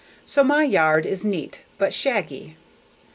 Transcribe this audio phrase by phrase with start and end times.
[0.25, 2.55] So my yard is neat but shaggy.